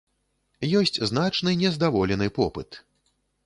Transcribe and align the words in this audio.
Ёсць 0.79 0.97
значны 1.11 1.55
нездаволены 1.61 2.33
попыт. 2.41 2.85